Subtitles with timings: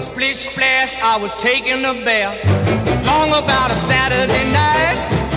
[0.00, 2.38] Splish splash, I was taking a bath.
[3.04, 4.96] Long about a Saturday night.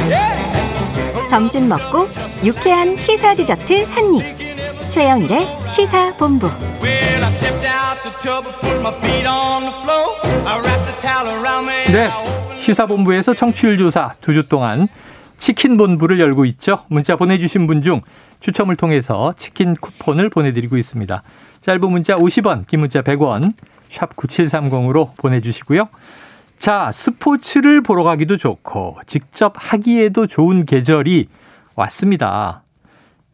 [0.10, 1.30] Yeah.
[1.30, 2.08] 점심 먹고
[2.44, 4.90] 유쾌한 시사 디저트 한 입.
[4.90, 6.48] 최영일의 시사 본부.
[6.82, 10.16] Well, I stepped out the tub and put my feet on the floor.
[10.46, 11.86] I wrapped the towel around me.
[11.92, 12.10] 네.
[12.58, 14.88] 시사본부에서 청취율 조사 두 주 동안
[15.44, 16.86] 치킨 본부를 열고 있죠.
[16.88, 18.00] 문자 보내주신 분 중
[18.40, 21.22] 추첨을 통해서 치킨 쿠폰을 보내드리고 있습니다.
[21.60, 23.52] 짧은 문자 50원, 긴 문자 100원,
[23.90, 25.90] 샵 9730으로 보내주시고요.
[26.60, 31.28] 자, 스포츠를 보러 가기도 좋고 직접 하기에도 좋은 계절이
[31.76, 32.64] 왔습니다.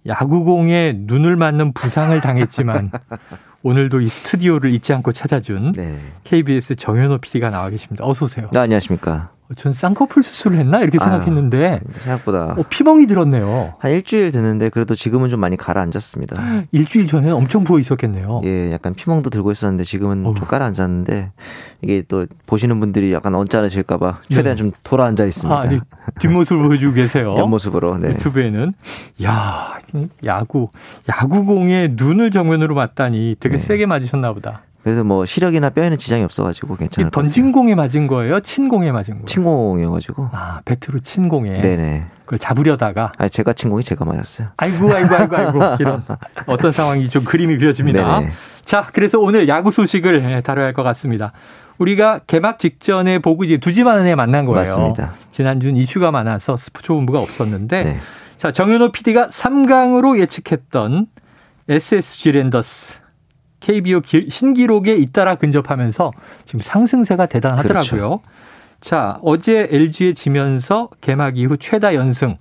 [0.08, 2.90] 야구공에 눈을 맞는 부상을 당했지만
[3.62, 6.00] 오늘도 이 스튜디오를 잊지 않고 찾아준 네.
[6.24, 8.04] KBS 정현호 PD가 나와 계십니다.
[8.04, 8.50] 어서 오세요.
[8.52, 9.30] 네, 안녕하십니까.
[9.56, 11.06] 전 쌍꺼풀 수술을 했나 이렇게 아.
[11.06, 13.74] 생각했는데 생각보다 어, 피멍이 들었네요.
[13.80, 16.36] 한 일주일 됐는데 그래도 지금은 좀 많이 가라앉았습니다.
[16.72, 18.42] 일주일 전에 엄청 부어 있었겠네요.
[18.44, 20.36] 예, 약간 피멍도 들고 있었는데 지금은 어휴.
[20.36, 21.32] 좀 가라앉았는데
[21.82, 24.64] 이게 또 보시는 분들이 약간 언짢으실까봐 최대한 네.
[24.64, 25.60] 좀 돌아앉아 있습니다.
[25.60, 25.80] 아, 아니,
[26.20, 27.36] 뒷모습을 보여주고 계세요.
[27.38, 27.98] 옆모습으로.
[27.98, 28.10] 네.
[28.10, 28.74] 유튜브에는
[29.24, 29.80] 야
[30.26, 30.70] 야구
[31.10, 33.64] 야구공에 눈을 정면으로 맞다니 되게 네.
[33.64, 34.62] 세게 맞으셨나 보다.
[34.84, 37.52] 그래서 뭐 시력이나 뼈에는 지장이 없어가지고 것 던진.
[37.52, 38.40] 공에 맞은 거예요?
[38.40, 39.26] 친 공에 맞은 거예요?
[39.26, 40.30] 침공이어가지고.
[40.32, 42.06] 아 배트로 친 공에 네네.
[42.24, 44.50] 그걸 잡으려다가 아니 제가 침공이 제가 맞았어요.
[44.58, 46.04] 아이고 아이고 아이고 아이고 이런
[46.48, 48.20] 어떤 상황이 좀 그림이 그려집니다.
[48.20, 48.32] 네네.
[48.64, 51.34] 자, 그래서 오늘 야구 소식을 예, 다뤄야 할 것 같습니다.
[51.80, 54.60] 우리가 개막 직전에 보고 이제 두주 만에 만난 거예요.
[54.60, 55.14] 맞습니다.
[55.32, 57.98] 지난주는 이슈가 많아서 스포츠 본부가 없었는데 네.
[58.38, 61.08] 자, 정현호 PD가 3강으로 예측했던
[61.68, 62.99] SSG 랜더스
[63.60, 66.12] KBO 기- 신기록에 잇따라 근접하면서
[66.46, 67.90] 지금 상승세가 대단하더라고요.
[67.90, 68.22] 그렇죠.
[68.82, 72.38] 자, 어제 LG에 지면서 개막 이후 최다 연승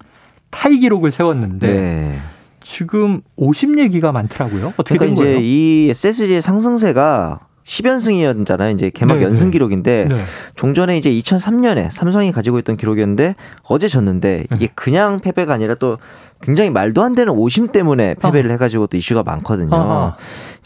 [0.50, 2.18] 타이 기록을 세웠는데 네.
[2.62, 4.74] 지금 50 얘기가 많더라고요.
[4.76, 5.38] 어떻게 그러니까 된 이제 거예요?
[5.40, 8.74] 이 SSG의 상승세가 10연승이었잖아요.
[8.74, 9.52] 이제 개막 네, 연승 네.
[9.52, 10.22] 기록인데 네.
[10.56, 14.56] 종전에 이제 2003년에 삼성이 가지고 있던 기록이었는데 어제 졌는데 네.
[14.56, 15.98] 이게 그냥 패배가 아니라 또
[16.40, 19.74] 굉장히 말도 안 되는 오심 때문에 패배를 해가지고 또 이슈가 많거든요.
[19.74, 20.14] 어허.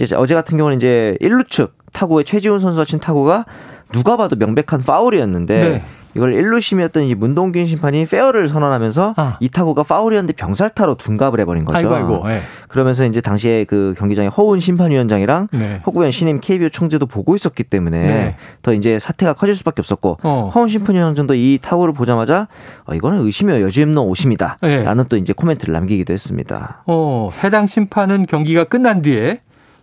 [0.00, 3.46] 이제 어제 같은 경우는 이제 1루 측 타구에 최지훈 선수가 친 타구가
[3.92, 5.82] 누가 봐도 명백한 파울이었는데 네.
[6.14, 9.36] 이걸 1루심이었던 이 문동균 심판이 페어를 선언하면서 아.
[9.40, 11.78] 이 타구가 파울이었는데 병살타로 둔갑을 해버린 거죠.
[11.78, 12.22] 아이고 아이고.
[12.30, 12.40] 예.
[12.68, 15.80] 그러면서 이제 당시에 그 경기장에 허운 심판위원장이랑 네.
[15.86, 18.36] 허구현 신임 KBO 총재도 보고 있었기 때문에 네.
[18.62, 20.50] 더 이제 사태가 커질 수밖에 없었고 어.
[20.54, 22.48] 허운 심판위원장도 이 타구를 보자마자
[22.84, 24.58] 어, 이거는 의심이요 여지 없는 오심이다.
[24.62, 24.82] 네.
[24.82, 26.82] 라는 또 이제 코멘트를 남기기도 했습니다.
[26.86, 29.40] 어, 해당 심판은 경기가 끝난 뒤에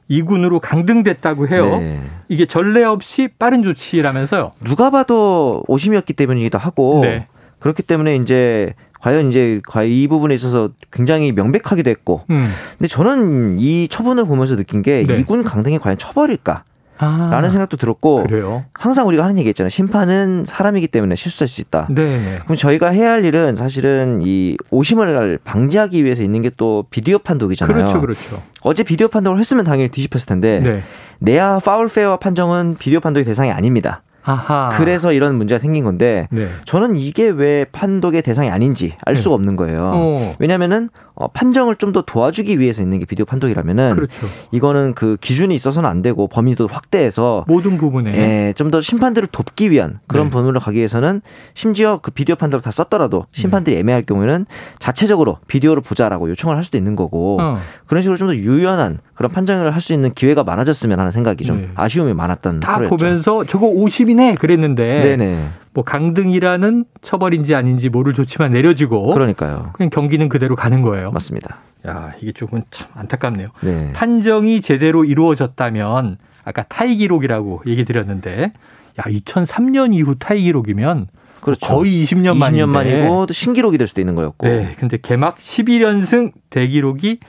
[0.09, 1.77] 2군으로 강등됐다고 해요.
[1.77, 2.03] 네.
[2.27, 4.53] 이게 전례 없이 빠른 조치라면서요.
[4.63, 7.25] 누가 봐도 오심이었기 때문이기도 하고 네.
[7.59, 12.51] 그렇기 때문에 이제 과연 이제 과연 이 부분에 있어서 굉장히 명백하기도 했고 음.
[12.77, 15.17] 근데 저는 이 처분을 보면서 느낀 게 네.
[15.19, 16.63] 이군 강등이 과연 처벌일까?
[17.01, 18.65] 아, 라는 생각도 들었고 그래요.
[18.73, 19.69] 항상 우리가 하는 얘기 있잖아요.
[19.69, 21.87] 심판은 사람이기 때문에 실수할 수 있다.
[21.89, 22.39] 네, 네.
[22.43, 27.73] 그럼 저희가 해야 할 일은 사실은 이 오심을 방지하기 위해서 있는 게 또 비디오 판독이잖아요.
[27.75, 28.41] 그렇죠, 그렇죠.
[28.61, 30.83] 어제 비디오 판독을 했으면 당연히 뒤집혔을 텐데 네.
[31.19, 34.01] 내야 파울 페어 판정은 비디오 판독의 대상이 아닙니다.
[34.25, 34.69] 아하.
[34.73, 36.49] 그래서 이런 문제가 생긴 건데 네.
[36.65, 39.91] 저는 이게 왜 판독의 대상이 아닌지 알 수가 없는 거예요.
[39.95, 40.35] 어.
[40.39, 40.89] 왜냐면은
[41.19, 44.27] 어, 판정을 좀 더 도와주기 위해서 있는 게 비디오 판독이라면은 그렇죠.
[44.51, 49.71] 이거는 그 기준이 있어서는 안 되고 범위도 확대해서 모든 부분에 예, 좀 더 심판들을 돕기
[49.71, 50.29] 위한 그런 네.
[50.31, 51.21] 번호를 가기 위해서는
[51.55, 53.79] 심지어 그 비디오 판독을 다 썼더라도 심판들이 네.
[53.81, 54.45] 애매할 경우에는
[54.77, 57.59] 자체적으로 비디오를 보자라고 요청을 할 수도 있는 거고 어.
[57.87, 61.61] 그런 식으로 좀 더 유연한 그런 판정을 할 수 있는 기회가 많아졌으면 하는 생각이 좀
[61.61, 61.69] 네.
[61.75, 62.79] 아쉬움이 많았던 다.
[62.79, 70.27] 보면서 저거 50이네 그랬는데 네네 뭐 강등이라는 처벌인지 아닌지 모를 조치만 내려지고 그러니까요 그냥 경기는
[70.29, 71.11] 그대로 가는 거예요.
[71.11, 71.57] 맞습니다.
[71.87, 73.49] 야, 이게 조금 참 안타깝네요.
[73.61, 73.93] 네.
[73.93, 78.51] 판정이 제대로 이루어졌다면 아까 타이 기록이라고 얘기 드렸는데
[78.99, 81.07] 야 2003년 이후 타이 기록이면
[81.41, 81.65] 그렇죠.
[81.67, 82.97] 거의 20년 20년 만인데.
[82.97, 84.47] 만이고 또 신기록이 될 수도 있는 거였고.
[84.47, 87.19] 네, 근데 개막 11연승 대기록이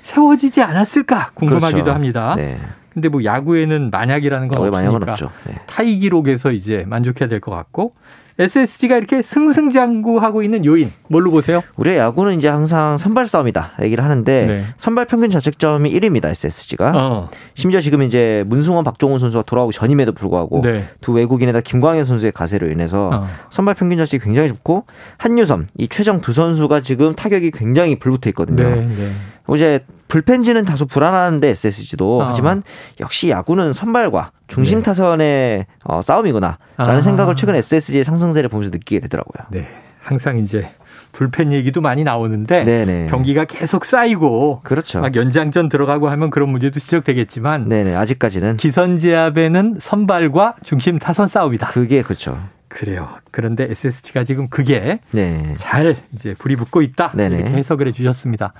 [0.00, 1.92] 세워지지 않았을까 궁금하기도 그렇죠.
[1.92, 2.34] 합니다.
[2.36, 2.58] 네.
[2.92, 5.30] 근데 뭐 야구에는 만약이라는 건 야구에 없으니까 없죠.
[5.46, 5.54] 네.
[5.66, 7.94] 타이 기록에서 이제 만족해야 될 것 같고
[8.40, 11.60] SSG가 이렇게 승승장구하고 있는 요인 뭘로 보세요?
[11.76, 14.64] 우리의 야구는 이제 항상 선발 싸움이다 얘기를 하는데 네.
[14.76, 16.92] 선발 평균 자책점이 1위입니다 SSG가.
[16.94, 20.84] 어, 심지어 지금 이제 문승원, 박종훈 선수가 돌아오기 전임에도 불구하고 네.
[21.00, 23.26] 두 외국인에다 김광현 선수의 가세로 인해서 어.
[23.50, 24.84] 선발 평균 자책이 굉장히 좋고
[25.16, 28.68] 한유섬, 이 최정 두 선수가 지금 타격이 굉장히 불붙어 있거든요.
[28.68, 29.10] 네, 네.
[29.56, 32.28] 이제 불펜지는 다소 불안한데 SSG도 아.
[32.28, 32.62] 하지만
[33.00, 34.84] 역시 야구는 선발과 중심 네.
[34.84, 37.00] 타선의 어, 싸움이구나라는 아.
[37.00, 39.46] 생각을 최근 SSG의 상승세를 보면서 느끼게 되더라고요.
[39.50, 39.68] 네.
[40.00, 40.70] 항상 이제
[41.12, 43.08] 불펜 얘기도 많이 나오는데 네네.
[43.10, 45.00] 경기가 계속 쌓이고 그렇죠.
[45.00, 47.94] 막 연장전 들어가고 하면 그런 문제도 지적되겠지만 네네.
[47.94, 51.68] 아직까지는 기선제압에는 선발과 중심 타선 싸움이다.
[51.68, 52.38] 그게 그렇죠.
[52.68, 53.08] 그래요.
[53.30, 55.54] 그런데 SSG가 지금 그게 네.
[55.56, 57.12] 잘 이제 불이 붙고 있다.
[57.14, 57.36] 네네.
[57.36, 58.52] 이렇게 해석을 해 주셨습니다.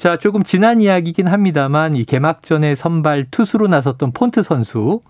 [0.00, 5.02] 자, 조금 지난 이야기긴 합니다만 이 개막전에 선발 투수로 나섰던 폰트 선수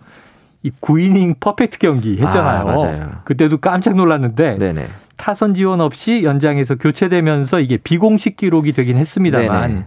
[0.64, 2.60] 이 9이닝 퍼펙트 경기 했잖아요.
[2.62, 3.10] 아, 맞아요.
[3.22, 4.88] 그때도 깜짝 놀랐는데 네네.
[5.16, 9.84] 타선 지원 없이 연장에서 교체되면서 이게 비공식 기록이 되긴 했습니다만 네네.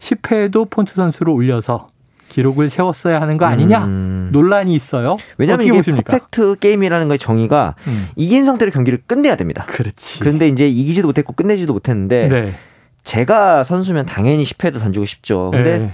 [0.00, 1.86] 10회에도 폰트 선수로 올려서
[2.28, 4.28] 기록을 세웠어야 하는 거 아니냐 음.
[4.32, 5.16] 논란이 있어요.
[5.38, 6.12] 왜냐하면 이게 보십니까?
[6.12, 9.64] 퍼펙트 게임이라는 거의 정의가 음, 이긴 상태로 경기를 끝내야 됩니다.
[9.66, 10.20] 그렇지.
[10.20, 12.54] 그런데 이제 이기지도 못했고 끝내지도 못했는데 네.
[13.04, 15.50] 제가 선수면 당연히 10회도 던지고 싶죠.
[15.52, 15.90] 근데 네.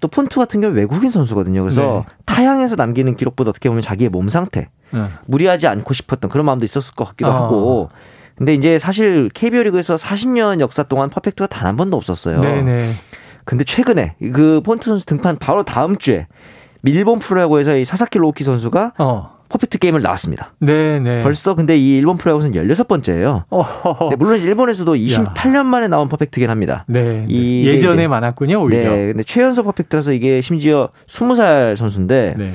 [0.00, 1.60] 또 폰트 같은 경우는 외국인 선수거든요.
[1.62, 2.14] 그래서 네.
[2.26, 5.08] 타향에서 남기는 기록보다 어떻게 보면 자기의 몸 상태, 네.
[5.26, 7.34] 무리하지 않고 싶었던 그런 마음도 있었을 것 같기도 어.
[7.34, 7.90] 하고.
[8.36, 12.40] 근데 이제 사실 KBO 리그에서 40년 역사 동안 퍼펙트가 단 한 번도 없었어요.
[12.40, 12.92] 네네.
[13.44, 16.26] 근데 최근에 그 폰트 선수 등판 바로 다음 주에
[16.84, 19.38] 일본 프로야구에서 이 사사키 로키 선수가 어.
[19.52, 20.52] 퍼펙트 게임을 나왔습니다.
[20.60, 21.20] 네 네.
[21.22, 23.44] 벌써 근데 이 일본 프로야구는 16번째예요.
[23.50, 24.10] 어허허.
[24.10, 26.84] 네, 물론 일본에서도 28년 만에 나온 퍼펙트이긴 합니다.
[26.88, 27.26] 네.
[27.28, 28.90] 이- 예전에 이제- 많았군요, 오히려.
[28.90, 32.52] 네, 근데 최연소 퍼펙트라서 이게 심지어 20살 선수인데 네.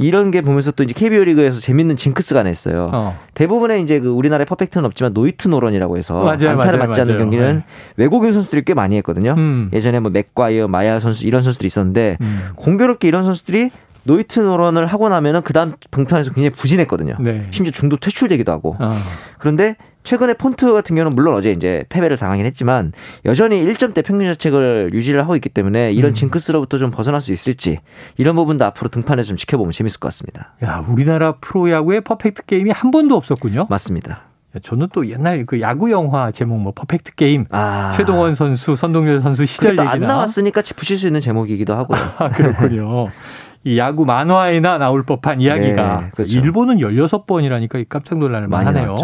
[0.00, 2.88] 이런 게 보면서 또 이제 KBO 리그에서 재밌는 징크스가 있어요.
[2.94, 3.18] 어.
[3.34, 7.18] 대부분의 이제 그 우리나라의 퍼펙트는 없지만 노히트 노런이라고 해서 맞아요, 안타를 맞아요, 맞지 않는.
[7.18, 7.62] 경기는 네.
[7.96, 9.34] 외국인 선수들이 꽤 많이 했거든요.
[9.36, 9.70] 음.
[9.72, 12.40] 예전에 뭐 맥과이어, 마야 선수 이런 선수들이 있었는데 음.
[12.54, 13.70] 공교롭게 이런 선수들이
[14.08, 17.16] 노히트 노런을 하고 나면은 그다음 등판에서 굉장히 부진했거든요.
[17.20, 17.46] 네.
[17.50, 18.74] 심지어 중도 퇴출되기도 하고.
[18.80, 18.92] 어.
[19.38, 22.92] 그런데 최근에 폰트 같은 경우는 물론 어제 이제 패배를 당하긴 했지만
[23.26, 26.14] 여전히 1점대 평균 자책을 유지를 하고 있기 때문에 이런 음.
[26.14, 27.80] 징크스로부터 좀 벗어날 수 있을지
[28.16, 30.54] 이런 부분도 앞으로 등판에서 좀 지켜보면 재밌을 것 같습니다.
[30.62, 33.66] 야, 우리나라 프로야구에 퍼펙트 게임이 한 번도 없었군요.
[33.68, 34.22] 맞습니다.
[34.56, 39.20] 야, 저는 또 옛날 그 야구 영화 제목 뭐 퍼펙트 게임 아 최동원 선수, 선동열
[39.20, 41.98] 선수 시절 얘기나 안 나왔으니까 짚으실 수 있는 제목이기도 하고요.
[42.16, 43.08] 아, 그렇군요.
[43.64, 46.38] 이 야구 만화에나 나올 법한 이야기가 네, 그렇죠.
[46.38, 48.96] 일본은 16번이라니까 깜짝 놀랄 만하네요.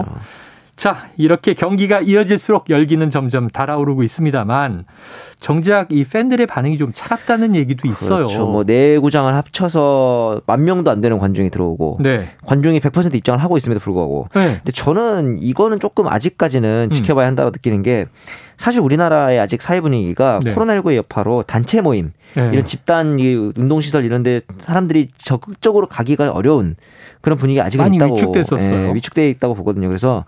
[0.76, 4.86] 자, 이렇게 경기가 이어질수록 열기는 점점 달아오르고 있습니다만
[5.44, 8.16] 정작 이 팬들의 반응이 좀 차갑다는 얘기도 있어요.
[8.16, 8.46] 그렇죠.
[8.46, 12.30] 뭐 내구장을 합쳐서 만 명도 안 되는 관중이 들어오고 네.
[12.46, 14.54] 관중이 100% 입장을 하고 있음에도 불구하고 네.
[14.54, 16.90] 근데 저는 이거는 조금 아직까지는 음.
[16.90, 18.06] 지켜봐야 한다고 느끼는 게
[18.56, 20.54] 사실 우리나라의 아직 사회 분위기가 네.
[20.54, 22.48] 코로나19의 여파로 단체 모임 네.
[22.50, 26.74] 이런 집단 이 운동시설 이런 데 사람들이 적극적으로 가기가 어려운
[27.20, 28.88] 그런 분위기가 아직은 많이 있다고 위축됐었어요.
[28.88, 29.88] 예, 위축돼 있다고 보거든요.
[29.88, 30.24] 그래서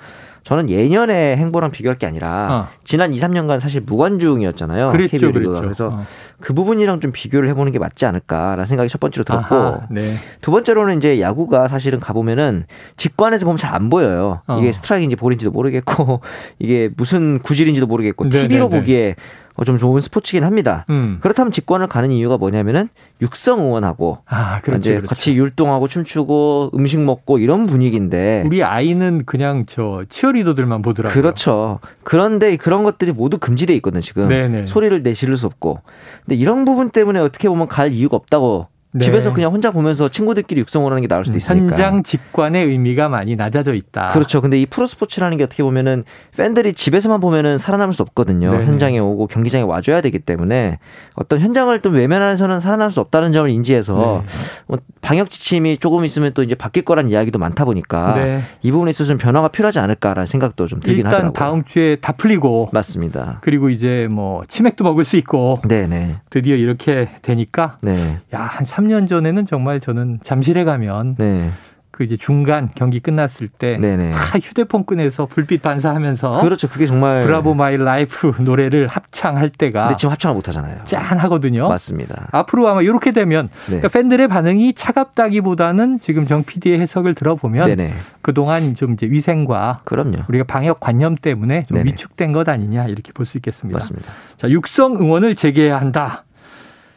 [0.47, 2.77] 저는 예년의 행보랑 비교할 게 아니라 어.
[2.85, 4.93] 지난 2, 3년간 사실 무관중이었잖아요.
[4.93, 5.61] 그랬죠, KBO 리그가.
[5.61, 5.63] 그랬죠.
[5.63, 6.07] 그래서 어.
[6.41, 10.15] 그 부분이랑 좀 비교를 해보는 게 맞지 않을까라는 생각이 첫 번째로 들었고 아하, 네.
[10.41, 12.65] 두 번째로는 이제 야구가 사실은 가보면은
[12.97, 14.41] 직관에서 보면 잘 안 보여요.
[14.47, 14.59] 어.
[14.59, 16.21] 이게 스트라이크인지 볼인지도 모르겠고
[16.59, 18.81] 이게 무슨 구질인지도 모르겠고 네, TV로 네, 네.
[18.81, 20.85] 보기에 어, 좀 좋은 스포츠긴 합니다.
[20.91, 21.19] 음.
[21.21, 22.89] 그렇다면 직관을 가는 이유가 뭐냐면은
[23.23, 24.79] 육성 응원하고 아, 그렇죠.
[24.79, 25.07] 이제 그렇죠.
[25.07, 31.21] 같이 율동하고 춤추고 음식 먹고 이런 분위기인데 우리 아이는 그냥 저 치어리더들만 보더라고요.
[31.21, 31.79] 그렇죠.
[32.05, 34.67] 그런데 그런 것들이 모두 금지돼 있거든 지금 네네.
[34.67, 35.81] 소리를 내실을 수 없고.
[36.25, 39.05] 근데 이런 부분 때문에 어떻게 보면 갈 이유가 없다고 네.
[39.05, 41.67] 집에서 그냥 혼자 보면서 친구들끼리 육성을 하는 게 나을 수도 있으니까.
[41.67, 44.09] 현장 직관의 의미가 많이 낮아져 있다.
[44.09, 44.41] 그렇죠.
[44.41, 46.05] 근데 이 프로스포츠라는 게 어떻게 보면은
[46.37, 48.53] 팬들이 집에서만 보면은 살아남을 수 없거든요.
[48.53, 48.67] 네네.
[48.67, 50.79] 현장에 오고 경기장에 와줘야 되기 때문에
[51.15, 54.31] 어떤 현장을 좀 외면하면서는 살아남을 수 없다는 점을 인지해서 네.
[54.67, 58.41] 뭐 방역 지침이 조금 있으면 또 이제 바뀔 거란 이야기도 많다 보니까 네.
[58.63, 61.33] 이 부분에 있어서 좀 변화가 필요하지 않을까라는 생각도 좀 들긴 일단 하더라고요.
[61.33, 63.39] 다음 주에 다 풀리고 맞습니다.
[63.43, 66.17] 그리고 이제 뭐 치맥도 먹을 수 있고 네네.
[66.31, 68.21] 드디어 이렇게 되니까 네.
[68.35, 71.51] 야, 한 3년 전에는 정말 저는 잠실에 가면 네.
[71.91, 74.13] 그 이제 중간 경기 끝났을 때다 네네.
[74.43, 76.69] 휴대폰 꺼내서 불빛 반사하면서 그렇죠.
[76.69, 80.85] 그게 정말 브라보 마이 라이프 노래를 합창할 때가 근데 지금 합창을 못 하잖아요.
[80.85, 81.67] 짠하거든요.
[81.71, 82.29] 맞습니다.
[82.33, 83.79] 앞으로 아마 이렇게 되면 네.
[83.79, 87.95] 그러니까 팬들의 반응이 차갑다기보다는 지금 정 PD의 해석을 들어보면 네네.
[88.21, 90.19] 그동안 좀 이제 위생과 그럼요.
[90.29, 91.93] 우리가 방역 관념 때문에 좀 네네.
[91.93, 93.75] 위축된 것 아니냐 이렇게 볼 수 있겠습니다.
[93.77, 94.13] 맞습니다.
[94.37, 96.25] 자, 육성 응원을 재개해야 한다.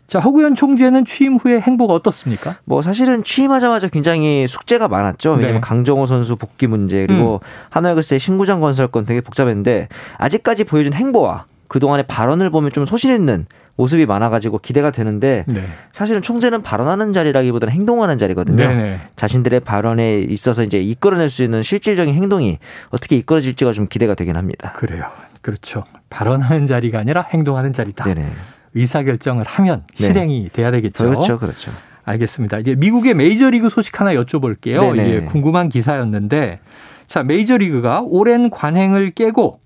[0.10, 2.56] 자, 허구현 총재는 취임 후에 행보가 어떻습니까?
[2.66, 5.34] 뭐 사실은 취임하자마자 굉장히 숙제가 많았죠.
[5.34, 5.58] 왜냐면 네.
[5.60, 5.62] 음.
[5.62, 9.88] 강정호 선수 복귀 문제 그리고 한화글스의 신구장 건설 건 되게 복잡했는데
[10.18, 15.63] 아직까지 보여준 행보와 그동안의 발언을 보면 좀 소신 있는 모습이 많아가지고 기대가 되는데 네.
[15.92, 18.58] 사실은 총재는 발언하는 자리라기보다는 행동하는 자리거든요.
[18.58, 19.00] 네네.
[19.16, 22.58] 자신들의 발언에 있어서 이제 이끌어낼 수 있는 실질적인 행동이
[22.89, 24.74] 어떻게 이끌어질지가 좀 기대가 되긴 합니다.
[24.75, 25.06] 그래요.
[25.42, 25.86] 그렇죠.
[26.10, 28.04] 발언하는 자리가 아니라 행동하는 자리다.
[28.04, 28.25] 네네.
[28.76, 30.08] 의사결정을 하면 네.
[30.08, 31.10] 실행이 돼야 되겠죠.
[31.10, 31.72] 그렇죠, 그렇죠.
[32.06, 32.60] 알겠습니다.
[32.60, 34.96] 이제 미국의 메이저리그 소식 하나 여쭤볼게요.
[34.96, 35.26] 네네.
[35.26, 36.60] 궁금한 기사였는데
[37.06, 39.60] 자, 메이저리그가 오랜 관행을 깨고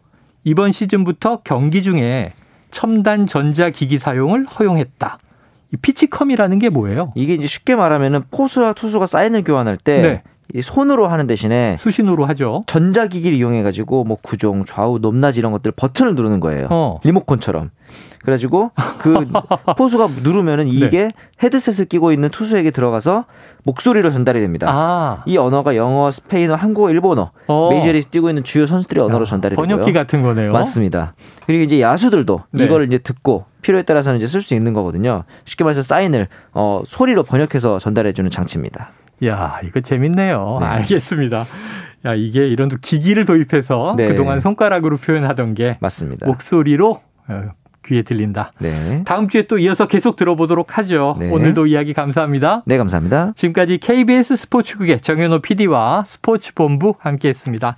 [0.43, 2.33] 이번 시즌부터 경기 중에
[2.71, 5.19] 첨단 전자기기 사용을 허용했다.
[5.71, 7.13] 이 피치컴이라는 게 뭐예요?
[7.15, 10.23] 이게 이제 쉽게 말하면은 포수와 투수가 사인을 교환할 때 네.
[10.55, 12.61] 이 손으로 하는 대신에 수신호로 하죠.
[12.67, 16.67] 전자기기를 이용해 가지고 뭐 구종, 좌우, 높낮이 이런 것들 버튼을 누르는 거예요.
[16.69, 16.99] 어.
[17.03, 17.71] 리모컨처럼.
[18.21, 19.25] 그래가지고 그
[19.77, 20.71] 포수가 누르면은 네.
[20.71, 23.25] 이게 헤드셋을 끼고 있는 투수에게 들어가서
[23.63, 24.67] 목소리로 전달이 됩니다.
[24.69, 27.69] 아, 이 언어가 영어, 스페인어, 한국어, 일본어 어.
[27.71, 29.67] 메이저리그 뛰고 있는 주요 선수들의 언어로 야, 전달이 되고요.
[29.67, 30.51] 번역기 같은 거네요.
[30.53, 31.15] 맞습니다.
[31.47, 32.65] 그리고 이제 야수들도 네.
[32.65, 35.23] 이거를 이제 듣고 필요에 따라서는 이제 쓸 수 있는 거거든요.
[35.45, 38.91] 쉽게 말해서 사인을 어, 소리로 번역해서 전달해주는 장치입니다.
[39.27, 40.57] 야, 이거 재밌네요.
[40.59, 40.65] 네.
[40.65, 41.45] 알겠습니다.
[42.05, 44.09] 야, 이게 이런 기기를 도입해서 네.
[44.09, 46.25] 그동안 손가락으로 표현하던 게 맞습니다.
[46.25, 47.43] 목소리로 어,
[47.85, 48.51] 귀에 들린다.
[48.59, 49.03] 네.
[49.05, 51.15] 다음 주에 또 이어서 계속 들어보도록 하죠.
[51.19, 51.29] 네.
[51.29, 52.63] 오늘도 이야기 감사합니다.
[52.65, 53.33] 네, 감사합니다.
[53.35, 57.77] 지금까지 KBS 스포츠국의 정현호 PD와 스포츠본부 함께했습니다.